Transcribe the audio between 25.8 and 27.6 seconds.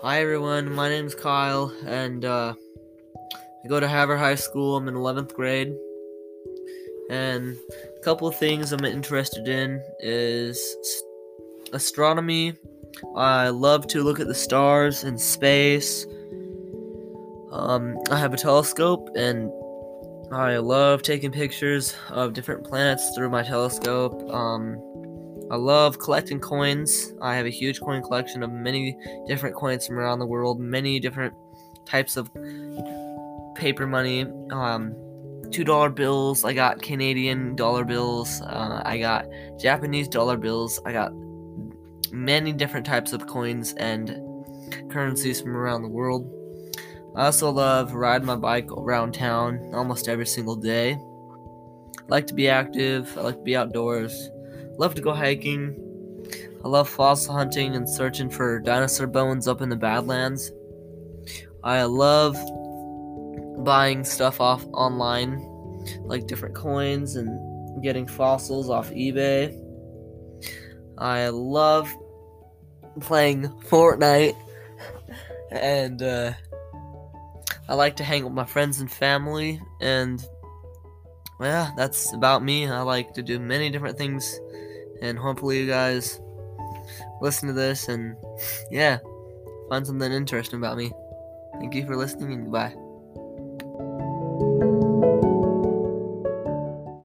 collecting coins. I have a